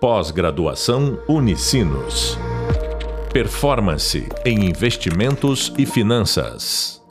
[0.00, 2.38] Pós-graduação Unicinos.
[3.32, 7.02] Performance em investimentos e finanças.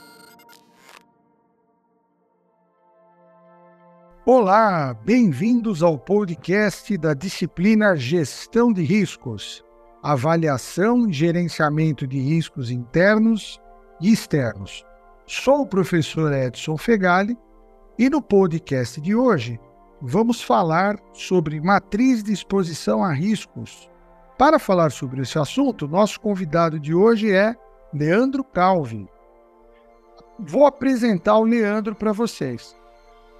[4.25, 9.65] Olá, bem-vindos ao podcast da disciplina Gestão de Riscos,
[10.01, 13.59] avaliação e gerenciamento de riscos internos
[13.99, 14.85] e externos.
[15.25, 17.37] Sou o professor Edson Fegali
[17.99, 19.59] e no podcast de hoje
[20.01, 23.89] vamos falar sobre matriz de exposição a riscos.
[24.37, 27.55] Para falar sobre esse assunto, nosso convidado de hoje é
[27.93, 29.07] Leandro Calvin.
[30.39, 32.75] Vou apresentar o Leandro para vocês.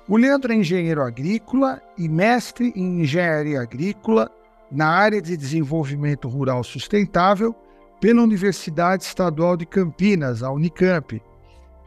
[0.10, 4.32] O Leandro é engenheiro agrícola e mestre em engenharia agrícola
[4.72, 7.56] na área de desenvolvimento rural sustentável
[8.02, 11.22] pela Universidade Estadual de Campinas, a Unicamp.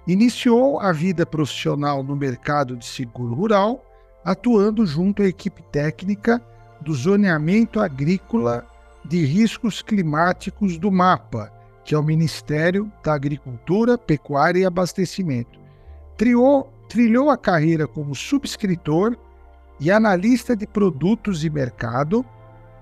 [0.06, 3.84] Iniciou a vida profissional no mercado de seguro rural
[4.24, 6.42] atuando junto à equipe técnica
[6.80, 8.66] do zoneamento agrícola
[9.04, 11.52] de riscos climáticos do MAPA,
[11.84, 15.58] que é o Ministério da Agricultura, Pecuária e Abastecimento.
[16.16, 19.16] Triou, trilhou a carreira como subscritor
[19.78, 22.24] e analista de produtos e mercado,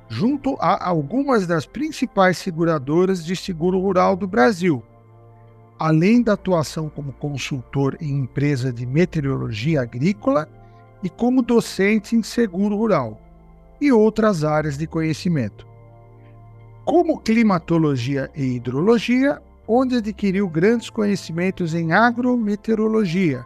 [0.08, 4.82] junto a algumas das principais seguradoras de seguro rural do Brasil,
[5.78, 10.48] além da atuação como consultor em empresa de meteorologia agrícola
[11.02, 13.20] e como docente em seguro rural
[13.80, 15.66] e outras áreas de conhecimento.
[16.84, 23.44] Como climatologia e hidrologia, onde adquiriu grandes conhecimentos em agrometeorologia,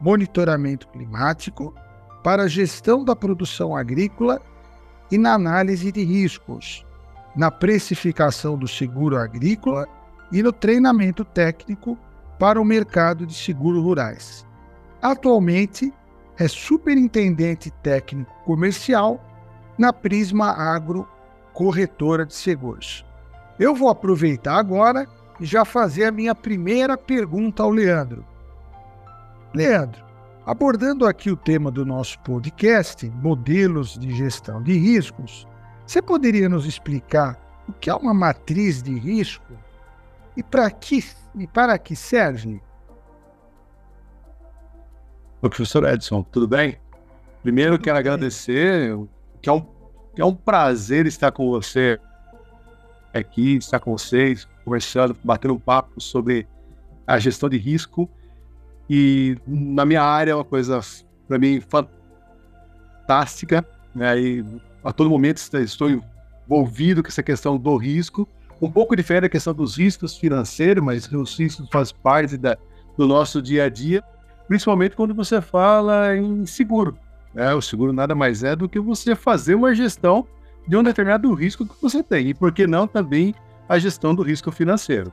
[0.00, 1.74] monitoramento climático,
[2.22, 4.40] para a gestão da produção agrícola
[5.10, 6.86] e na análise de riscos,
[7.36, 9.86] na precificação do seguro agrícola
[10.32, 11.98] e no treinamento técnico
[12.38, 14.46] para o mercado de seguros rurais.
[15.02, 15.92] Atualmente,
[16.38, 19.22] é superintendente técnico comercial
[19.78, 21.08] na Prisma Agro
[21.52, 23.04] Corretora de Seguros.
[23.58, 25.06] Eu vou aproveitar agora
[25.38, 28.24] e já fazer a minha primeira pergunta ao Leandro.
[29.54, 30.04] Leandro,
[30.44, 35.46] abordando aqui o tema do nosso podcast, modelos de gestão de riscos,
[35.86, 39.52] você poderia nos explicar o que é uma matriz de risco
[40.36, 41.04] e para que,
[41.36, 42.60] e para que serve?
[45.48, 46.78] Professor Edson, tudo bem?
[47.42, 48.96] Primeiro quero agradecer,
[49.42, 49.60] que é, um,
[50.14, 51.98] que é um prazer estar com você
[53.12, 56.46] aqui, estar com vocês, conversando, batendo um papo sobre
[57.06, 58.08] a gestão de risco.
[58.88, 60.80] E na minha área é uma coisa,
[61.28, 61.60] para mim,
[63.06, 63.64] fantástica.
[63.94, 64.18] Né?
[64.18, 64.44] E
[64.82, 65.90] a todo momento estou
[66.46, 68.26] envolvido com essa questão do risco.
[68.60, 72.56] Um pouco diferente da questão dos riscos financeiros, mas os riscos fazem parte da,
[72.96, 74.02] do nosso dia a dia
[74.48, 76.96] principalmente quando você fala em seguro.
[77.32, 77.52] Né?
[77.54, 80.26] O seguro nada mais é do que você fazer uma gestão
[80.66, 83.34] de um determinado risco que você tem, e por que não também
[83.68, 85.12] a gestão do risco financeiro.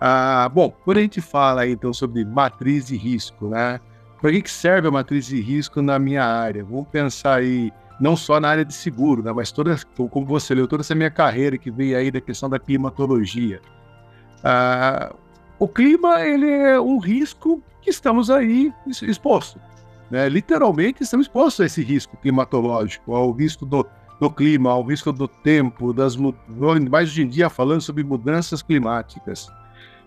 [0.00, 3.80] Ah, bom, quando a gente fala então sobre matriz de risco, né?
[4.20, 6.64] Para que, que serve a matriz de risco na minha área?
[6.64, 9.32] Vamos pensar aí não só na área de seguro, né?
[9.32, 9.78] mas toda,
[10.10, 13.60] como você leu, toda essa minha carreira que veio aí da questão da climatologia.
[14.44, 15.14] Ah,
[15.58, 18.72] o clima ele é um risco que estamos aí
[19.02, 19.62] expostos.
[20.10, 20.28] Né?
[20.28, 23.86] Literalmente estamos expostos a esse risco climatológico, ao risco do,
[24.20, 29.48] do clima, ao risco do tempo, das mais hoje em dia falando sobre mudanças climáticas.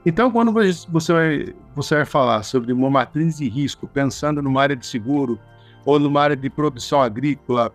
[0.05, 0.53] Então, quando
[0.89, 5.37] você vai, você vai falar sobre uma matriz de risco, pensando numa área de seguro,
[5.85, 7.71] ou numa área de produção agrícola,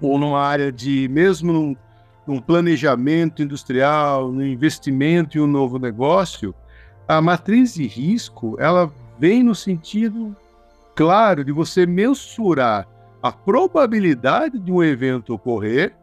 [0.00, 1.76] ou numa área de, mesmo num,
[2.26, 6.54] num planejamento industrial, no investimento em um novo negócio,
[7.08, 10.34] a matriz de risco, ela vem no sentido
[10.94, 12.88] claro de você mensurar
[13.22, 15.94] a probabilidade de um evento ocorrer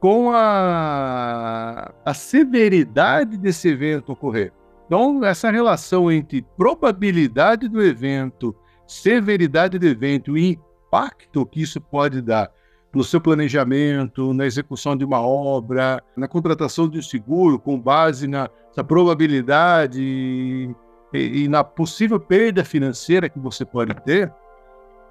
[0.00, 4.52] com a, a severidade desse evento ocorrer.
[4.86, 8.54] Então, essa relação entre probabilidade do evento,
[8.86, 12.50] severidade do evento e impacto que isso pode dar
[12.94, 18.26] no seu planejamento, na execução de uma obra, na contratação de um seguro, com base
[18.26, 18.48] na
[18.86, 20.74] probabilidade e,
[21.12, 24.32] e, na possível perda financeira que você pode ter,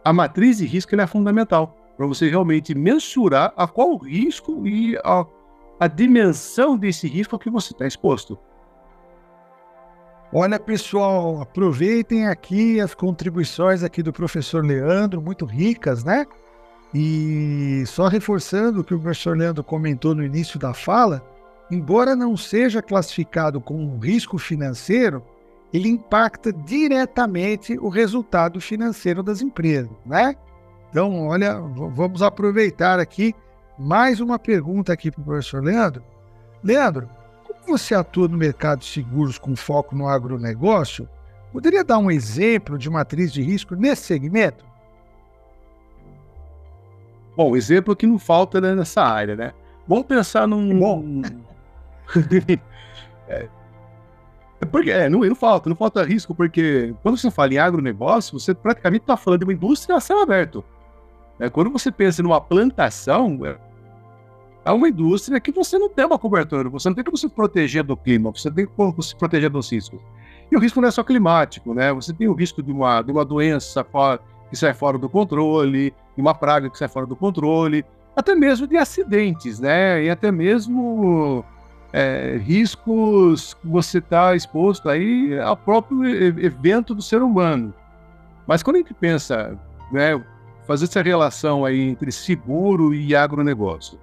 [0.04, 5.26] a matriz de risco é fundamental para você realmente mensurar a qual risco e a,
[5.80, 8.38] a dimensão desse risco que você está exposto.
[10.32, 16.26] Olha, pessoal, aproveitem aqui as contribuições aqui do professor Leandro, muito ricas, né?
[16.94, 21.22] E só reforçando o que o professor Leandro comentou no início da fala,
[21.70, 25.24] embora não seja classificado como um risco financeiro,
[25.74, 30.36] ele impacta diretamente o resultado financeiro das empresas, né?
[30.90, 33.36] Então, olha, vamos aproveitar aqui
[33.78, 36.02] mais uma pergunta aqui para o professor Leandro.
[36.64, 37.10] Leandro,
[37.46, 41.08] como você atua no mercado de seguros com foco no agronegócio?
[41.52, 44.66] Poderia dar um exemplo de matriz de risco nesse segmento?
[47.38, 49.54] Bom, exemplo que não falta né, nessa área, né?
[49.88, 50.80] Vamos pensar num.
[50.80, 51.22] Bom.
[53.30, 53.48] é,
[54.72, 58.56] porque é, não, não falta, não falta risco, porque quando você fala em agronegócio, você
[58.56, 60.66] praticamente está falando de uma indústria a céu aberto.
[61.40, 63.56] É, quando você pensa numa plantação, é,
[64.66, 67.84] é uma indústria que você não tem uma cobertura, você não tem como se proteger
[67.84, 70.00] do clima, você tem como se proteger dos riscos.
[70.52, 71.94] E o risco não é só climático, né?
[71.94, 73.86] Você tem o risco de uma, de uma doença
[74.50, 77.86] que sai fora do controle, de uma praga que sai fora do controle,
[78.16, 80.04] até mesmo de acidentes, né?
[80.04, 81.46] E até mesmo
[81.94, 86.04] é, riscos que você está exposto aí ao próprio
[86.40, 87.72] evento do ser humano.
[88.48, 89.56] Mas quando a gente pensa,
[89.92, 90.20] né,
[90.66, 94.00] fazer essa relação aí entre seguro e agronegócio,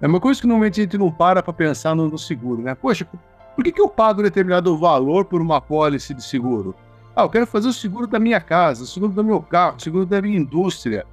[0.00, 2.74] é uma coisa que normalmente a gente não para para pensar no, no, seguro, né?
[2.74, 3.06] Poxa,
[3.54, 6.74] por que, que eu pago determinado valor por uma pólice de seguro?
[7.14, 9.82] Ah, eu quero fazer o seguro da minha casa, o seguro do meu carro, o
[9.82, 11.04] seguro da minha indústria,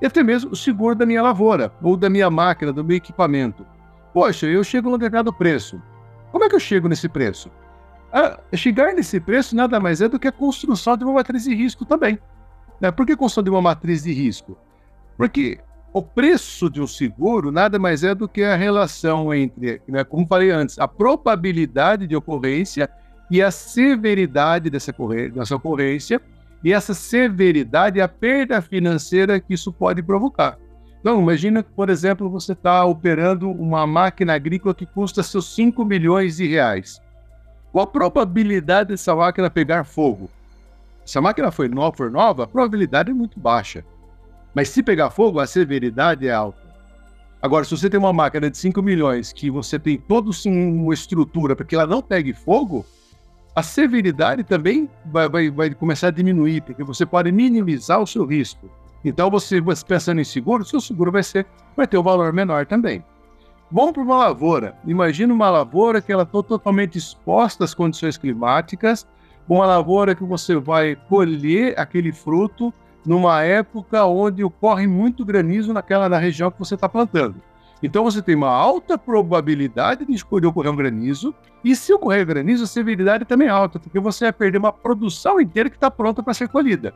[0.00, 3.66] e até mesmo o seguro da minha lavoura, ou da minha máquina, do meu equipamento.
[4.12, 5.80] Poxa, eu chego no determinado preço.
[6.32, 7.50] Como é que eu chego nesse preço?
[8.12, 11.54] Ah, chegar nesse preço nada mais é do que a construção de uma matriz de
[11.54, 12.18] risco também.
[12.80, 12.90] Né?
[12.90, 14.56] Por que construção de uma matriz de risco?
[15.16, 15.58] Porque
[15.92, 20.26] o preço de um seguro nada mais é do que a relação entre, né, como
[20.26, 22.88] falei antes, a probabilidade de ocorrência
[23.30, 24.92] e a severidade dessa
[25.56, 26.20] ocorrência,
[26.62, 30.58] e essa severidade é a perda financeira que isso pode provocar.
[31.00, 36.38] Então, imagina por exemplo, você está operando uma máquina agrícola que custa seus 5 milhões
[36.38, 37.00] de reais.
[37.70, 40.30] Qual a probabilidade dessa máquina pegar fogo?
[41.04, 41.70] Se a máquina for
[42.10, 43.84] nova, a probabilidade é muito baixa.
[44.52, 46.66] Mas se pegar fogo, a severidade é alta.
[47.40, 51.54] Agora, se você tem uma máquina de 5 milhões que você tem toda uma estrutura
[51.54, 52.84] para que ela não pegue fogo,
[53.56, 58.26] a severidade também vai, vai, vai começar a diminuir, porque você pode minimizar o seu
[58.26, 58.68] risco.
[59.02, 63.02] Então, você, pensando em seguro, seu seguro vai, ser, vai ter um valor menor também.
[63.72, 64.76] Vamos para uma lavoura.
[64.86, 69.06] Imagina uma lavoura que ela está totalmente exposta às condições climáticas,
[69.48, 72.74] uma lavoura que você vai colher aquele fruto
[73.06, 77.36] numa época onde ocorre muito granizo naquela na região que você está plantando.
[77.82, 81.34] Então você tem uma alta probabilidade de escolher ocorrer um granizo,
[81.64, 85.40] e se ocorrer granizo, a severidade também é alta, porque você vai perder uma produção
[85.40, 86.94] inteira que está pronta para ser colhida.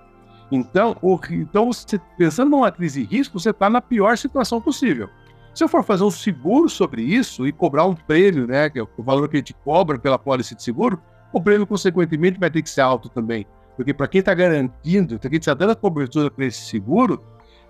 [0.51, 5.09] Então, o, então você, pensando numa crise de risco, você está na pior situação possível.
[5.55, 8.83] Se eu for fazer um seguro sobre isso e cobrar um prêmio, né, que é
[8.83, 11.01] o valor que a gente cobra pela pólice de seguro,
[11.33, 13.47] o prêmio, consequentemente, vai ter que ser alto também.
[13.77, 17.23] Porque para quem está garantindo, para quem está dando a cobertura para esse seguro,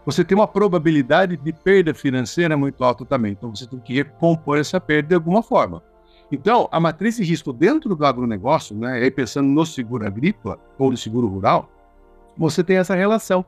[0.05, 3.33] você tem uma probabilidade de perda financeira muito alta também.
[3.33, 5.83] Então, você tem que recompor essa perda de alguma forma.
[6.33, 10.91] Então, a matriz de risco dentro do agronegócio, né, aí pensando no seguro agrícola ou
[10.91, 11.69] no seguro rural,
[12.37, 13.45] você tem essa relação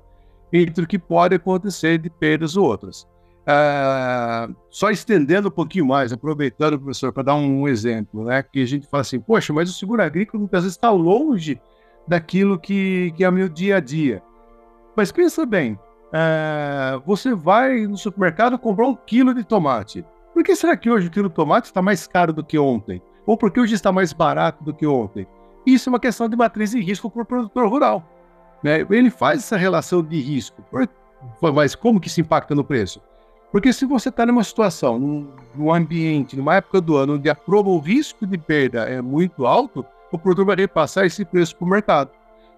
[0.52, 3.06] entre o que pode acontecer de perdas ou outras.
[3.46, 8.42] Ah, só estendendo um pouquinho mais, aproveitando, professor, para dar um exemplo, né?
[8.42, 11.60] Que a gente fala assim, poxa, mas o seguro agrícola muitas vezes está longe
[12.06, 14.22] daquilo que, que é o meu dia a dia.
[14.96, 15.78] Mas pensa bem,
[16.12, 20.04] ah, você vai no supermercado comprar um quilo de tomate.
[20.34, 23.02] Por que será que hoje o quilo de tomate está mais caro do que ontem?
[23.26, 25.26] Ou por que hoje está mais barato do que ontem?
[25.66, 28.02] Isso é uma questão de matriz de risco para o produtor rural.
[28.62, 28.86] Né?
[28.90, 30.62] Ele faz essa relação de risco.
[31.54, 33.00] Mas como que se impacta no preço?
[33.50, 37.34] Porque se você está numa situação, num, num, ambiente, numa época do ano onde a
[37.34, 41.66] prova, o risco de perda é muito alto, o produtor vai repassar esse preço para
[41.66, 42.10] o mercado.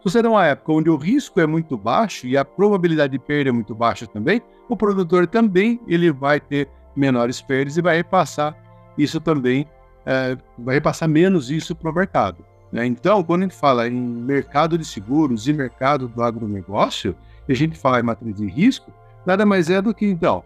[0.05, 3.49] Você está numa época onde o risco é muito baixo e a probabilidade de perda
[3.49, 8.55] é muito baixa também, o produtor também ele vai ter menores perdas e vai repassar
[8.99, 9.67] isso também,
[10.05, 12.45] é, vai repassar menos isso para o mercado.
[12.71, 12.85] Né?
[12.85, 17.17] Então, quando a gente fala em mercado de seguros e mercado do agronegócio,
[17.49, 18.93] e a gente fala em matriz de risco,
[19.25, 20.45] nada mais é do que, então,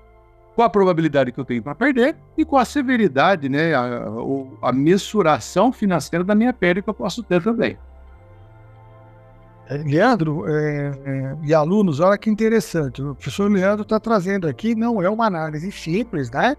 [0.55, 4.05] qual a probabilidade que eu tenho para perder e qual a severidade, né, a,
[4.63, 7.77] a, mensuração financeira da minha perda que eu posso ter também.
[9.69, 13.03] É, Leandro é, é, e alunos, olha que interessante.
[13.03, 16.57] O professor Leandro está trazendo aqui, não é uma análise simples, né?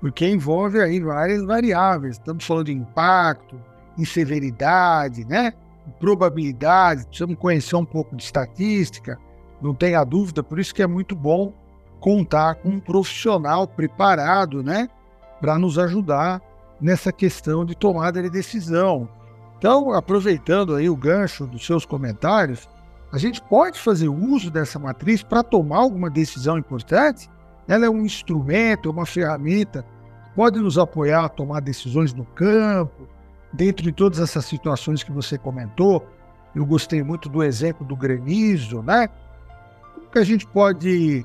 [0.00, 2.16] Porque envolve aí várias variáveis.
[2.16, 3.60] Estamos falando de impacto,
[3.98, 5.52] em severidade, né?
[6.00, 9.18] probabilidade, precisamos conhecer um pouco de estatística,
[9.62, 11.52] não tenha dúvida, por isso que é muito bom
[12.00, 14.88] contar com um profissional preparado, né,
[15.40, 16.40] para nos ajudar
[16.80, 19.08] nessa questão de tomada de decisão.
[19.58, 22.68] Então, aproveitando aí o gancho dos seus comentários,
[23.12, 27.30] a gente pode fazer uso dessa matriz para tomar alguma decisão importante?
[27.68, 29.84] ela é um instrumento, uma ferramenta
[30.34, 33.08] pode nos apoiar a tomar decisões no campo,
[33.52, 36.06] dentro de todas essas situações que você comentou.
[36.54, 39.08] Eu gostei muito do exemplo do granizo, né?
[39.94, 41.24] Como que a gente pode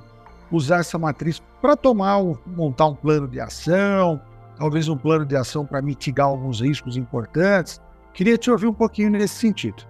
[0.49, 4.19] usar essa matriz para tomar, montar um plano de ação,
[4.57, 7.81] talvez um plano de ação para mitigar alguns riscos importantes?
[8.13, 9.83] Queria te ouvir um pouquinho nesse sentido.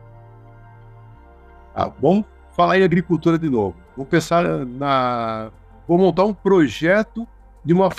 [1.73, 2.25] Ah, vamos
[2.55, 3.75] falar em agricultura de novo.
[3.95, 5.51] Vou pensar na.
[5.87, 7.27] Vou montar um projeto
[7.63, 7.89] de uma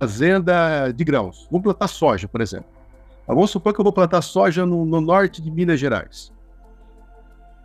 [0.00, 1.48] fazenda de grãos.
[1.50, 2.68] Vamos plantar soja, por exemplo.
[3.26, 6.32] Ah, vamos supor que eu vou plantar soja no, no norte de Minas Gerais.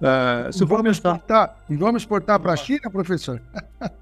[0.02, 3.40] Uh, se vamos exportar, vamos exportar para a China, professor?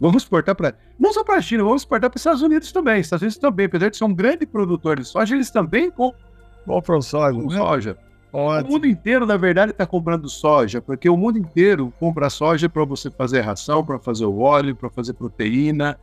[0.00, 0.76] vamos exportar para.
[0.98, 3.00] Não só para a China, vamos exportar para os Estados Unidos também.
[3.00, 7.00] Os Estados Unidos também, apesar de ser um grande produtor de soja, eles também compram
[7.02, 7.38] soja.
[7.38, 7.56] Né?
[7.56, 7.98] soja.
[8.32, 12.84] O mundo inteiro, na verdade, está comprando soja, porque o mundo inteiro compra soja para
[12.84, 15.96] você fazer ração, para fazer o óleo, para fazer proteína.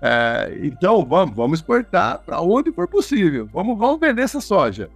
[0.00, 3.48] É, então, vamos, vamos exportar para onde for possível.
[3.52, 4.90] Vamos, vamos vender essa soja.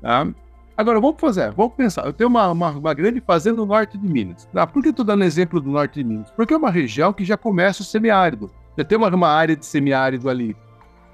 [0.00, 0.28] Tá?
[0.76, 2.04] Agora, vamos fazer, vamos pensar.
[2.04, 4.48] Eu tenho uma, uma, uma grande fazenda no norte de Minas.
[4.52, 4.66] Tá?
[4.66, 6.30] Por que estou dando exemplo do norte de Minas?
[6.32, 8.50] Porque é uma região que já começa o semiárido.
[8.76, 10.56] Já tem uma, uma área de semiárido ali.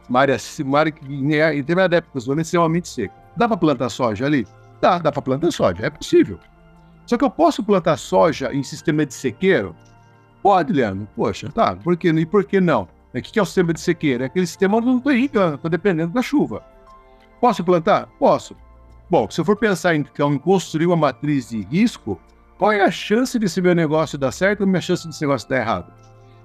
[0.09, 3.15] Uma área, uma área que, em determinada época, é extremamente seca.
[3.37, 4.47] Dá para plantar soja ali?
[4.81, 6.39] Dá, dá para plantar soja, é possível.
[7.07, 9.77] Só que eu posso plantar soja em sistema de sequeiro?
[10.43, 11.07] Pode, Leandro.
[11.15, 11.77] Poxa, tá.
[11.77, 12.89] Por que, e por que não?
[13.15, 14.23] O que é o sistema de sequeiro?
[14.23, 16.65] É aquele sistema onde eu não estou irrigando, estou dependendo da chuva.
[17.41, 18.07] Posso plantar?
[18.19, 18.57] Posso.
[19.11, 22.21] Bom, se eu for pensar então, em construir uma matriz de risco,
[22.57, 25.57] qual é a chance desse meu negócio dar certo ou minha chance desse negócio dar
[25.57, 25.93] errado?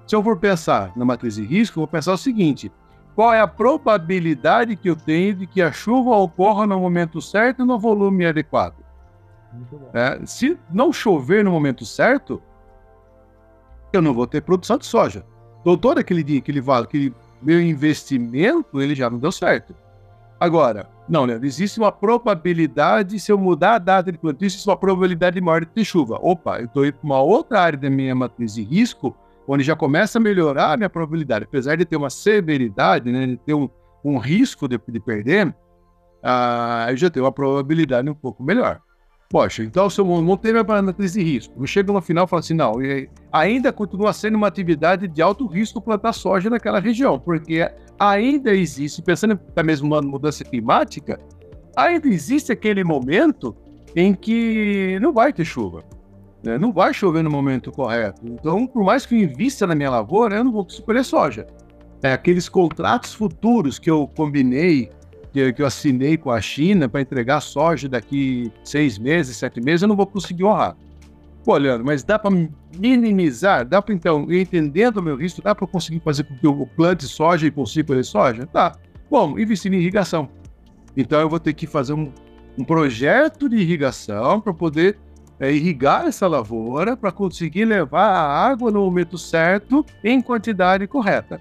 [0.04, 2.72] Se eu for pensar na matriz de risco, eu vou pensar o seguinte:
[3.14, 7.62] qual é a probabilidade que eu tenho de que a chuva ocorra no momento certo
[7.62, 8.84] e no volume adequado.
[9.94, 12.42] É, se não chover no momento certo,
[13.92, 15.24] eu não vou ter produção de soja.
[15.60, 19.74] Então, todo aquele dia, aquele vale, aquele meu investimento, ele já não deu certo.
[20.38, 24.76] Agora, não, Leandro, existe uma probabilidade, se eu mudar a data de plantio, existe uma
[24.76, 26.18] probabilidade maior de ter chuva.
[26.20, 29.16] Opa, eu estou indo para uma outra área da minha matriz de risco
[29.48, 33.36] onde já começa a melhorar a minha probabilidade, apesar de ter uma severidade, né, de
[33.36, 33.68] ter um,
[34.04, 38.80] um risco de, de perder, uh, eu já tenho uma probabilidade um pouco melhor.
[39.28, 42.40] Poxa, então se eu montei minha matriz de risco, eu chego no final e falo
[42.40, 42.74] assim, não,
[43.32, 47.68] ainda continua sendo uma atividade de alto risco plantar soja naquela região, porque
[47.98, 51.18] ainda existe, pensando até mesmo na mudança climática,
[51.76, 53.56] ainda existe aquele momento
[53.96, 55.82] em que não vai ter chuva.
[56.44, 56.56] Né?
[56.56, 58.20] Não vai chover no momento correto.
[58.24, 61.46] Então, por mais que eu invista na minha lavoura, eu não vou escolher soja.
[62.02, 64.90] É, aqueles contratos futuros que eu combinei,
[65.32, 69.82] que, que eu assinei com a China para entregar soja daqui seis meses, sete meses,
[69.82, 70.76] eu não vou conseguir honrar.
[71.44, 72.30] Pô, Leandro, mas dá para
[72.76, 73.64] minimizar?
[73.64, 77.04] Dá para, então, entendendo o meu risco, dá para conseguir fazer com que eu plante
[77.04, 78.46] soja e consiga colher soja?
[78.46, 78.76] Tá.
[79.08, 80.28] Bom, investir em irrigação.
[80.96, 82.10] Então, eu vou ter que fazer um,
[82.58, 84.98] um projeto de irrigação para poder
[85.38, 91.40] é, irrigar essa lavoura para conseguir levar a água no momento certo em quantidade correta.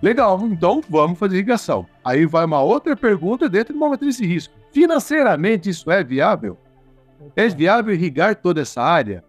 [0.00, 1.86] Legal, então vamos fazer irrigação.
[2.04, 4.54] Aí vai uma outra pergunta dentro de uma matriz de risco.
[4.72, 6.56] Financeiramente isso é viável?
[7.34, 9.24] É viável irrigar toda essa área?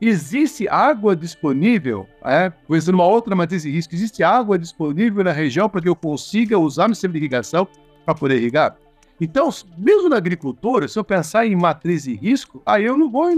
[0.00, 2.06] Existe água disponível?
[2.24, 5.96] É, pois numa outra matriz de risco, existe água disponível na região para que eu
[5.96, 7.66] consiga usar meu sistema de irrigação
[8.04, 8.76] para poder irrigar?
[9.20, 13.28] Então, mesmo na agricultura, se eu pensar em matriz de risco, aí eu não vou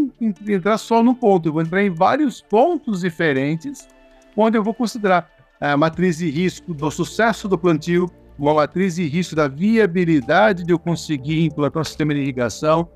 [0.47, 3.89] entrar só num ponto, eu vou entrar em vários pontos diferentes,
[4.37, 9.07] onde eu vou considerar a matriz de risco do sucesso do plantio, uma matriz de
[9.07, 12.89] risco da viabilidade de eu conseguir implantar um sistema de irrigação,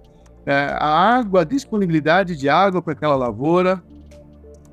[0.46, 3.82] é, a água, a disponibilidade de água para aquela lavoura.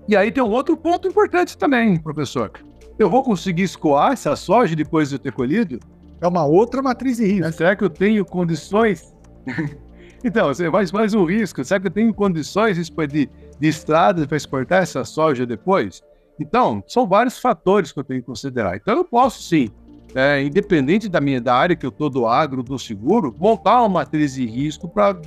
[0.08, 2.52] E aí tem um outro ponto importante também, professor.
[2.98, 5.80] Eu vou conseguir escoar essa soja depois de eu ter colhido?
[6.22, 7.52] É uma outra matriz de risco.
[7.52, 9.14] Será que eu tenho condições?
[10.24, 11.64] então, você mais, mais um risco.
[11.64, 13.30] Será que eu tenho condições de,
[13.60, 16.02] de estrada para exportar essa soja depois?
[16.42, 18.76] Então, são vários fatores que eu tenho que considerar.
[18.76, 19.70] Então, eu posso sim,
[20.16, 23.90] é, independente da minha da área que eu estou do agro, do seguro, montar uma
[23.90, 25.20] matriz de risco para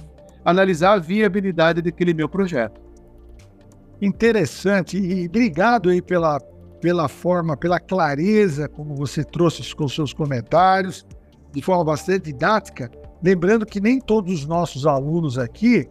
[0.44, 2.80] analisar a viabilidade daquele meu projeto.
[4.02, 6.38] Interessante e obrigado aí pela
[6.80, 11.06] pela forma, pela clareza como você trouxe com seus comentários,
[11.50, 12.90] de forma bastante didática.
[13.22, 15.88] Lembrando que nem todos os nossos alunos aqui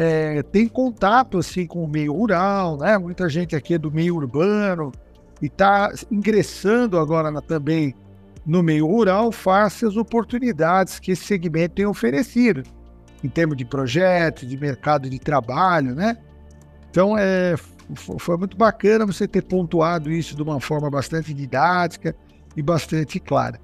[0.00, 2.96] é, têm contato assim com o meio rural, né?
[2.96, 4.92] Muita gente aqui é do meio urbano
[5.42, 7.92] e está ingressando agora na, também
[8.46, 12.62] no meio rural face às oportunidades que esse segmento tem oferecido
[13.24, 16.16] em termos de projetos, de mercado de trabalho, né?
[16.88, 17.56] Então, é,
[17.96, 22.14] foi muito bacana você ter pontuado isso de uma forma bastante didática
[22.56, 23.58] e bastante clara.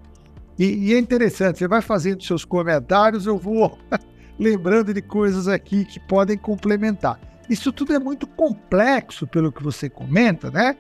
[0.59, 3.79] E, e é interessante, você vai fazendo seus comentários, eu vou
[4.39, 7.21] lembrando de coisas aqui que podem complementar.
[7.49, 10.77] Isso tudo é muito complexo pelo que você comenta, né?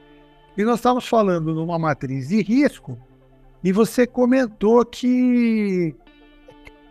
[0.56, 2.98] E nós estávamos falando numa matriz de risco,
[3.62, 5.94] e você comentou que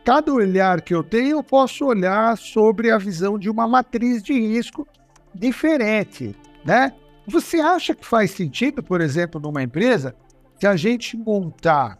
[0.03, 4.33] cada olhar que eu tenho, eu posso olhar sobre a visão de uma matriz de
[4.33, 4.87] risco
[5.33, 6.93] diferente, né?
[7.25, 10.13] Você acha que faz sentido, por exemplo, numa empresa,
[10.59, 11.97] se a gente montar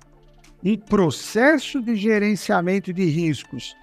[0.63, 3.75] um processo de gerenciamento de riscos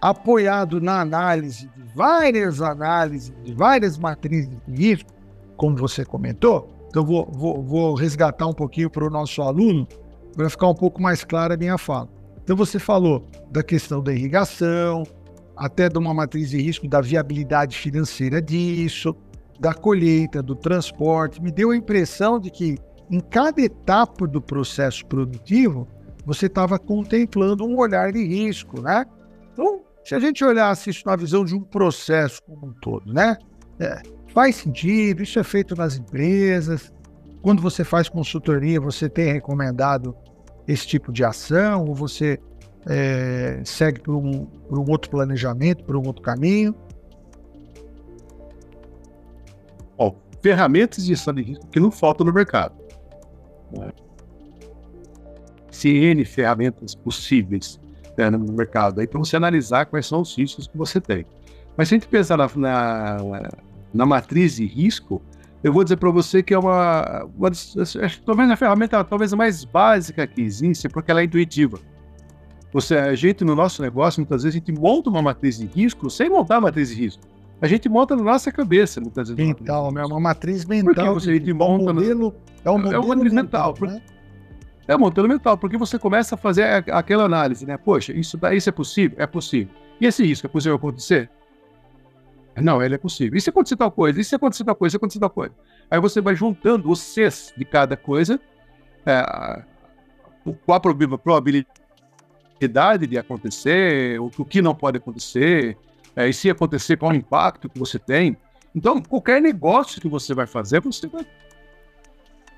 [0.00, 5.10] apoiado na análise de várias análises, de várias matrizes de risco,
[5.56, 6.68] como você comentou?
[6.88, 9.86] Então, vou, vou, vou resgatar um pouquinho para o nosso aluno,
[10.34, 12.08] para ficar um pouco mais clara a minha fala.
[12.42, 15.02] Então, você falou da questão da irrigação,
[15.56, 19.14] até de uma matriz de risco da viabilidade financeira disso,
[19.60, 21.42] da colheita, do transporte.
[21.42, 22.78] Me deu a impressão de que
[23.10, 25.88] em cada etapa do processo produtivo,
[26.24, 29.06] você estava contemplando um olhar de risco, né?
[29.52, 33.36] Então, se a gente olhasse isso na visão de um processo como um todo, né?
[33.78, 34.00] É,
[34.32, 36.90] faz sentido, isso é feito nas empresas.
[37.42, 40.16] Quando você faz consultoria, você tem recomendado
[40.66, 42.40] esse tipo de ação, ou você
[42.86, 46.74] é, segue por um, por um outro planejamento, por um outro caminho?
[49.94, 52.74] Bom, ferramentas de gestão de risco que não faltam no mercado.
[53.76, 53.92] Né?
[55.70, 57.78] CN ferramentas possíveis
[58.18, 61.24] né, no mercado, aí para você analisar quais são os riscos que você tem.
[61.76, 63.48] Mas se a gente pensar na, na,
[63.94, 65.22] na matriz de risco,
[65.62, 67.50] eu vou dizer para você que é uma, uma
[68.24, 71.78] talvez a ferramenta talvez a mais básica que existe, porque ela é intuitiva.
[72.72, 76.10] Você, a gente no nosso negócio, muitas vezes a gente monta uma matriz de risco
[76.10, 77.22] sem montar a matriz de risco.
[77.60, 79.44] A gente monta na nossa cabeça, muitas vezes.
[79.44, 80.94] Mental, é uma matriz mental.
[80.94, 82.34] Porque você, a gente monta é um modelo,
[82.64, 83.74] é um modelo é uma matriz mental.
[83.80, 84.02] mental né?
[84.88, 87.76] É um modelo mental, porque você começa a fazer aquela análise, né?
[87.76, 89.18] Poxa, isso, isso é possível?
[89.20, 89.74] É possível.
[90.00, 91.30] E esse risco é possível acontecer?
[92.56, 93.36] Não, ele é possível.
[93.36, 94.18] E se acontecer tal coisa?
[94.18, 94.90] E se acontecer tal coisa?
[94.90, 95.54] E se acontecer tal coisa?
[95.90, 98.40] Aí você vai juntando os Cs de cada coisa,
[99.04, 99.62] é,
[100.64, 105.76] qual a probabilidade de acontecer, o, o que não pode acontecer,
[106.16, 108.38] é, e se acontecer, qual o impacto que você tem.
[108.74, 111.26] Então, qualquer negócio que você vai fazer, você vai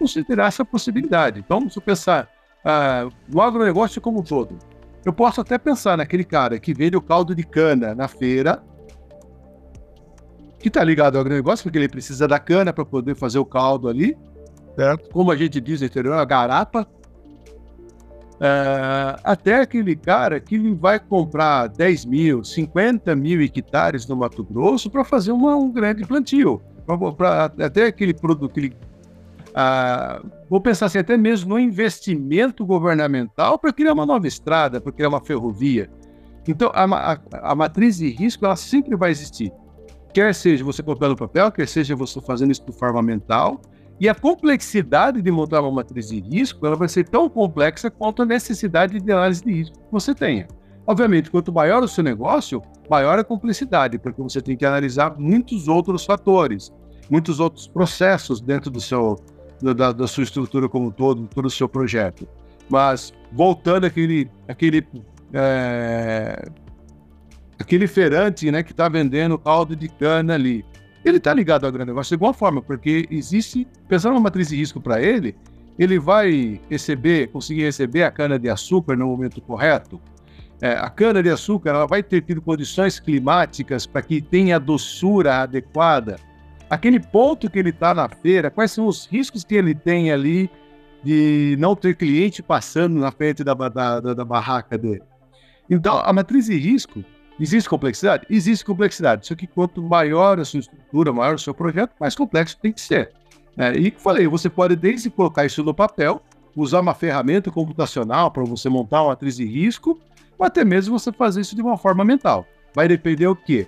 [0.01, 1.41] considerar essa possibilidade.
[1.41, 2.29] Então, se eu pensar
[2.65, 4.59] ah, no agronegócio como um todo,
[5.05, 8.63] eu posso até pensar naquele cara que vende o caldo de cana na feira
[10.59, 13.89] que está ligado ao agronegócio, porque ele precisa da cana para poder fazer o caldo
[13.89, 14.17] ali,
[14.77, 15.11] certo?
[15.11, 16.87] Como a gente diz no interior, a garapa.
[18.43, 24.91] É, até aquele cara que vai comprar 10 mil, 50 mil hectares no Mato Grosso
[24.91, 26.61] para fazer uma, um grande plantio.
[26.87, 28.75] Pra, pra, até aquele produto, aquele,
[29.55, 34.93] ah, vou pensar assim, até mesmo no investimento governamental para criar uma nova estrada, para
[34.93, 35.91] criar uma ferrovia.
[36.49, 39.53] Então, a, a, a matriz de risco ela sempre vai existir
[40.13, 43.61] quer seja você comprando papel, quer seja você fazendo isso de forma mental.
[43.99, 48.23] E a complexidade de montar uma matriz de risco ela vai ser tão complexa quanto
[48.23, 50.49] a necessidade de análise de risco que você tenha.
[50.87, 55.69] Obviamente, quanto maior o seu negócio, maior a complexidade, porque você tem que analisar muitos
[55.69, 56.73] outros fatores,
[57.11, 59.17] muitos outros processos dentro do seu,
[59.63, 62.27] da, da sua estrutura como um todo, todo o seu projeto.
[62.69, 64.87] Mas voltando àquele, àquele
[65.33, 66.49] é,
[67.59, 70.65] aquele feirante né, que está vendendo caldo de cana ali.
[71.05, 74.57] Ele está ligado ao grande negócio de alguma forma, porque existe, pensando uma matriz de
[74.57, 75.37] risco para ele,
[75.79, 80.01] ele vai receber, conseguir receber a cana de açúcar no momento correto.
[80.61, 84.59] É, a cana de açúcar ela vai ter tido condições climáticas para que tenha a
[84.59, 86.17] doçura adequada.
[86.71, 90.49] Aquele ponto que ele está na feira, quais são os riscos que ele tem ali
[91.03, 93.69] de não ter cliente passando na frente da, da,
[94.01, 95.03] da, da barraca dele.
[95.69, 97.05] Então, a matriz de risco
[97.41, 98.27] Existe complexidade?
[98.29, 99.27] Existe complexidade.
[99.27, 102.83] Só que quanto maior a sua estrutura, maior o seu projeto, mais complexo tem que
[102.83, 103.13] ser.
[103.57, 106.21] É, e falei, você pode desde colocar isso no papel,
[106.55, 109.99] usar uma ferramenta computacional para você montar uma matriz de risco,
[110.39, 112.47] ou até mesmo você fazer isso de uma forma mental.
[112.75, 113.67] Vai depender o quê?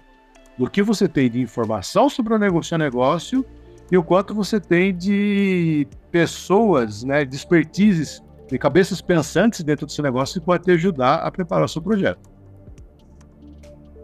[0.58, 3.44] Do que você tem de informação sobre o negócio negócio
[3.90, 9.92] e o quanto você tem de pessoas, né, de expertises, de cabeças pensantes dentro do
[9.92, 12.30] seu negócio que pode te ajudar a preparar o seu projeto.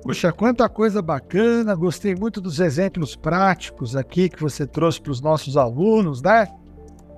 [0.03, 1.75] Poxa, quanta coisa bacana!
[1.75, 6.49] Gostei muito dos exemplos práticos aqui que você trouxe para os nossos alunos, né?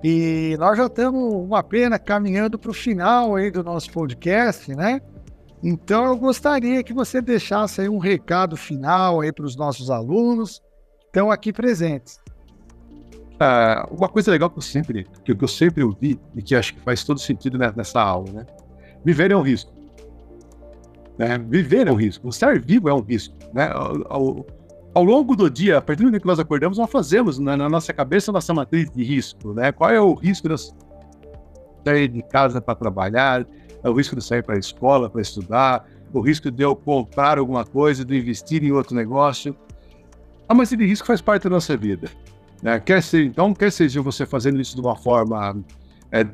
[0.03, 5.01] E nós já estamos, uma pena, caminhando para o final aí do nosso podcast, né?
[5.63, 10.61] Então eu gostaria que você deixasse aí um recado final aí para os nossos alunos
[10.99, 12.19] que estão aqui presentes.
[13.39, 16.81] Ah, uma coisa legal que eu sempre, que eu sempre ouvi e que acho que
[16.81, 18.47] faz todo sentido nessa aula, né?
[19.05, 19.73] Viver é um risco.
[21.19, 21.39] Né?
[21.39, 22.29] Viver é um risco.
[22.29, 23.35] Estar vivo é um risco.
[23.53, 23.71] Né?
[23.73, 24.47] Ao, ao,
[24.95, 27.69] ao longo do dia, a partir do momento que nós acordamos, nós fazemos na, na
[27.69, 29.53] nossa cabeça nossa matriz de risco.
[29.53, 29.73] Né?
[29.73, 30.55] Qual é o risco de
[31.85, 33.47] sair de casa para trabalhar?
[33.83, 35.89] É o risco de sair para a escola para estudar?
[36.13, 39.57] O risco de eu comprar alguma coisa, de investir em outro negócio?
[40.49, 42.11] A matriz de risco faz parte da nossa vida.
[42.63, 42.79] Né?
[42.81, 45.57] Quer ser, então, quer seja você fazendo isso de uma forma
[46.13, 46.27] é,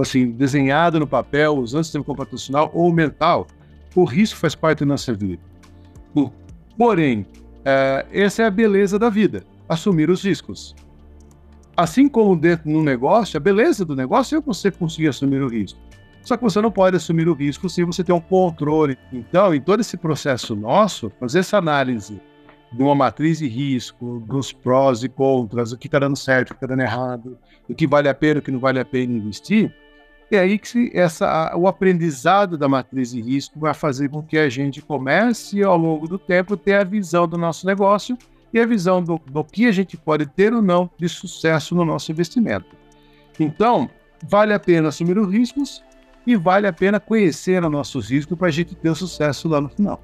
[0.00, 3.46] assim, desenhada no papel, usando o sistema computacional ou mental,
[3.94, 5.42] o risco faz parte da nossa vida.
[6.76, 7.26] Porém,
[7.64, 10.74] é, essa é a beleza da vida, assumir os riscos.
[11.78, 15.78] Assim como dentro do negócio, a beleza do negócio é você conseguir assumir o risco.
[16.22, 18.98] Só que você não pode assumir o risco se você tem um controle.
[19.12, 22.20] Então, em todo esse processo nosso, fazer essa análise
[22.72, 26.54] de uma matriz de risco, dos prós e contras, o que está dando certo, o
[26.54, 27.38] que está dando errado,
[27.68, 29.72] o que vale a pena, o que não vale a pena investir,
[30.32, 34.48] é aí que essa, o aprendizado da matriz de risco vai fazer com que a
[34.48, 38.18] gente comece, ao longo do tempo, ter a visão do nosso negócio
[38.52, 41.84] e a visão do, do que a gente pode ter ou não de sucesso no
[41.84, 42.76] nosso investimento.
[43.38, 43.88] Então,
[44.26, 45.82] vale a pena assumir os riscos
[46.26, 49.68] e vale a pena conhecer os nossos riscos para a gente ter sucesso lá no
[49.68, 50.02] final.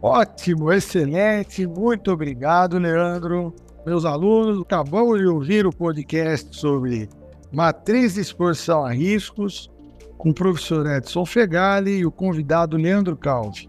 [0.00, 3.52] Ótimo, excelente, muito obrigado, Leandro.
[3.84, 7.08] Meus alunos, acabamos de ouvir o podcast sobre
[7.52, 9.70] matriz de exposição a riscos,
[10.16, 13.68] com o professor Edson Fegali e o convidado Leandro Calvi.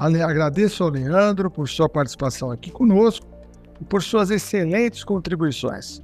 [0.00, 3.26] Agradeço ao Leandro por sua participação aqui conosco
[3.80, 6.02] e por suas excelentes contribuições.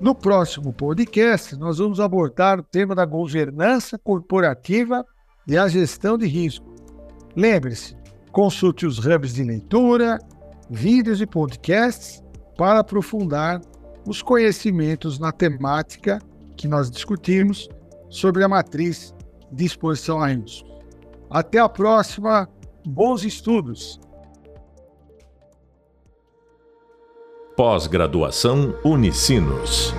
[0.00, 5.04] No próximo podcast, nós vamos abordar o tema da governança corporativa
[5.48, 6.74] e a gestão de risco.
[7.34, 7.96] Lembre-se,
[8.34, 10.18] Consulte os hubs de leitura,
[10.68, 12.20] vídeos e podcasts
[12.58, 13.60] para aprofundar
[14.04, 16.18] os conhecimentos na temática
[16.56, 17.68] que nós discutimos
[18.10, 19.14] sobre a matriz
[19.52, 20.68] de exposição a risco.
[21.30, 22.48] Até a próxima,
[22.84, 24.00] bons estudos!
[27.56, 29.94] Pós-graduação Unicinos.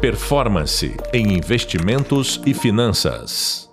[0.00, 3.65] Performance em investimentos e finanças.